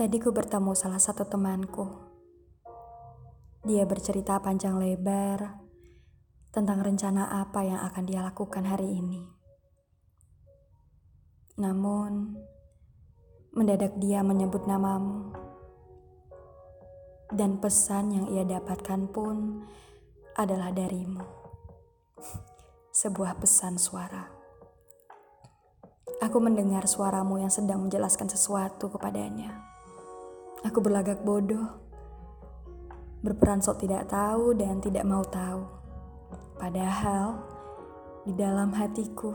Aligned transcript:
Tadi 0.00 0.16
ku 0.16 0.32
bertemu 0.32 0.72
salah 0.72 0.96
satu 0.96 1.28
temanku. 1.28 1.84
Dia 3.68 3.84
bercerita 3.84 4.40
panjang 4.40 4.80
lebar 4.80 5.60
tentang 6.48 6.80
rencana 6.80 7.28
apa 7.28 7.60
yang 7.60 7.76
akan 7.84 8.08
dia 8.08 8.24
lakukan 8.24 8.64
hari 8.64 8.96
ini. 8.96 9.28
Namun, 11.60 12.32
mendadak 13.52 14.00
dia 14.00 14.24
menyebut 14.24 14.64
namamu. 14.64 15.36
Dan 17.28 17.60
pesan 17.60 18.16
yang 18.16 18.26
ia 18.32 18.48
dapatkan 18.48 19.04
pun 19.12 19.68
adalah 20.32 20.72
darimu. 20.72 21.28
Sebuah 22.88 23.36
pesan 23.36 23.76
suara. 23.76 24.32
Aku 26.24 26.40
mendengar 26.40 26.88
suaramu 26.88 27.36
yang 27.36 27.52
sedang 27.52 27.84
menjelaskan 27.84 28.32
sesuatu 28.32 28.88
kepadanya. 28.88 29.69
Aku 30.60 30.84
berlagak 30.84 31.24
bodoh, 31.24 31.80
berperan 33.24 33.64
sok 33.64 33.84
tidak 33.84 34.12
tahu 34.12 34.52
dan 34.52 34.80
tidak 34.84 35.08
mau 35.08 35.24
tahu. 35.24 35.64
Padahal 36.60 37.40
di 38.28 38.36
dalam 38.36 38.68
hatiku 38.76 39.32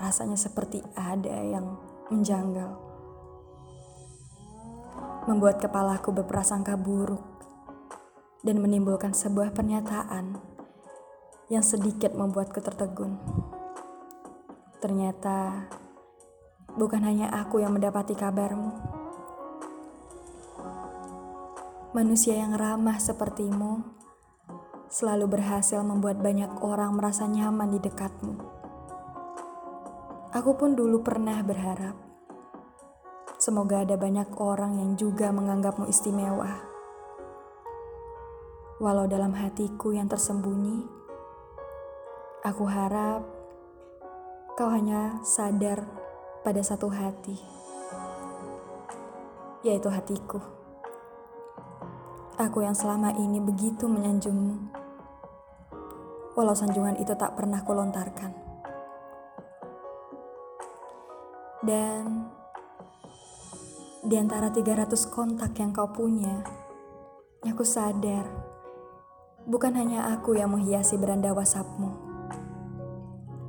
rasanya 0.00 0.40
seperti 0.40 0.80
ada 0.96 1.36
yang 1.44 1.76
menjanggal. 2.08 2.72
Membuat 5.28 5.60
kepalaku 5.60 6.16
berprasangka 6.16 6.80
buruk 6.80 7.20
dan 8.40 8.56
menimbulkan 8.64 9.12
sebuah 9.12 9.52
pernyataan 9.52 10.40
yang 11.52 11.60
sedikit 11.60 12.16
membuatku 12.16 12.64
tertegun. 12.64 13.20
Ternyata 14.80 15.68
bukan 16.72 17.04
hanya 17.04 17.28
aku 17.28 17.60
yang 17.60 17.76
mendapati 17.76 18.16
kabarmu. 18.16 18.89
Manusia 21.90 22.38
yang 22.38 22.54
ramah 22.54 23.02
sepertimu 23.02 23.82
selalu 24.86 25.26
berhasil 25.26 25.82
membuat 25.82 26.22
banyak 26.22 26.62
orang 26.62 26.94
merasa 26.94 27.26
nyaman 27.26 27.66
di 27.74 27.82
dekatmu. 27.82 28.38
Aku 30.30 30.54
pun 30.54 30.78
dulu 30.78 31.02
pernah 31.02 31.42
berharap 31.42 31.98
semoga 33.42 33.82
ada 33.82 33.98
banyak 33.98 34.30
orang 34.38 34.78
yang 34.78 34.94
juga 34.94 35.34
menganggapmu 35.34 35.90
istimewa. 35.90 36.62
Walau 38.78 39.10
dalam 39.10 39.34
hatiku 39.34 39.90
yang 39.90 40.06
tersembunyi, 40.06 40.86
aku 42.46 42.70
harap 42.70 43.26
kau 44.54 44.70
hanya 44.70 45.18
sadar 45.26 45.90
pada 46.46 46.62
satu 46.62 46.86
hati, 46.86 47.34
yaitu 49.66 49.90
hatiku. 49.90 50.59
Aku 52.40 52.64
yang 52.64 52.72
selama 52.72 53.12
ini 53.20 53.36
begitu 53.36 53.84
menyanjungmu, 53.84 54.72
walau 56.32 56.56
sanjungan 56.56 56.96
itu 56.96 57.12
tak 57.12 57.36
pernah 57.36 57.60
kulontarkan. 57.60 58.32
Dan 61.60 62.32
di 64.00 64.16
antara 64.16 64.48
300 64.48 64.88
kontak 65.12 65.52
yang 65.60 65.76
kau 65.76 65.92
punya, 65.92 66.40
aku 67.44 67.60
sadar 67.60 68.24
bukan 69.44 69.76
hanya 69.76 70.08
aku 70.16 70.32
yang 70.40 70.56
menghiasi 70.56 70.96
beranda 70.96 71.36
WhatsAppmu 71.36 72.08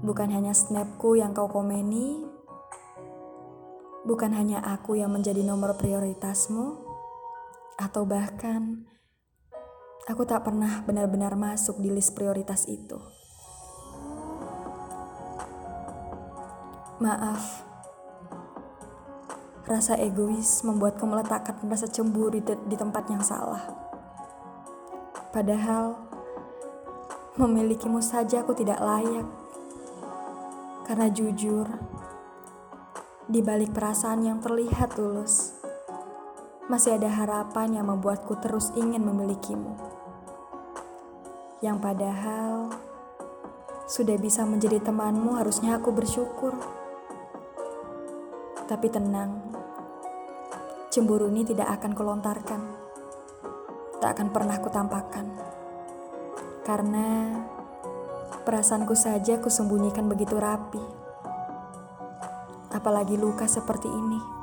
Bukan 0.02 0.34
hanya 0.34 0.50
snapku 0.50 1.14
yang 1.14 1.30
kau 1.38 1.46
komeni, 1.46 2.26
bukan 4.02 4.34
hanya 4.34 4.58
aku 4.66 4.98
yang 4.98 5.14
menjadi 5.14 5.46
nomor 5.46 5.78
prioritasmu, 5.78 6.81
atau 7.80 8.04
bahkan 8.04 8.88
aku 10.10 10.26
tak 10.26 10.44
pernah 10.44 10.82
benar-benar 10.84 11.38
masuk 11.38 11.78
di 11.80 11.94
list 11.94 12.18
prioritas 12.18 12.66
itu. 12.68 12.98
Maaf, 17.02 17.66
rasa 19.66 19.98
egois 19.98 20.62
membuatku 20.68 21.06
meletakkan 21.06 21.58
rasa 21.70 21.90
cemburu 21.90 22.38
di 22.42 22.76
tempat 22.78 23.04
yang 23.10 23.24
salah. 23.26 23.66
Padahal, 25.32 25.96
memilikimu 27.40 28.04
saja 28.04 28.44
aku 28.44 28.52
tidak 28.54 28.84
layak 28.84 29.26
karena 30.86 31.08
jujur, 31.08 31.72
di 33.32 33.40
balik 33.40 33.72
perasaan 33.72 34.28
yang 34.28 34.44
terlihat 34.44 34.92
tulus, 34.92 35.56
masih 36.72 36.96
ada 36.96 37.12
harapan 37.12 37.76
yang 37.76 37.92
membuatku 37.92 38.40
terus 38.40 38.72
ingin 38.80 39.04
memilikimu. 39.04 39.76
Yang 41.60 41.78
padahal 41.84 42.72
sudah 43.92 44.16
bisa 44.16 44.48
menjadi 44.48 44.80
temanmu, 44.80 45.36
harusnya 45.36 45.76
aku 45.76 45.92
bersyukur. 45.92 46.56
Tapi 48.72 48.88
tenang, 48.88 49.52
cemburu 50.88 51.28
ini 51.28 51.44
tidak 51.44 51.76
akan 51.76 51.92
kulontarkan, 51.92 52.62
tak 54.00 54.16
akan 54.16 54.32
pernah 54.32 54.56
kutampakkan, 54.64 55.28
karena 56.64 57.36
Perasaanku 58.42 58.98
saja 58.98 59.38
kusembunyikan 59.38 60.10
begitu 60.10 60.34
rapi. 60.34 60.82
Apalagi 62.74 63.14
luka 63.14 63.46
seperti 63.46 63.86
ini. 63.86 64.41